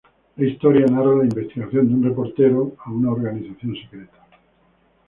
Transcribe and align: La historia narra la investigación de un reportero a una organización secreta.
La 0.37 0.47
historia 0.47 0.87
narra 0.87 1.15
la 1.15 1.25
investigación 1.25 1.87
de 1.87 1.93
un 1.93 2.03
reportero 2.03 2.73
a 2.83 2.89
una 2.89 3.11
organización 3.11 3.75
secreta. 3.75 4.17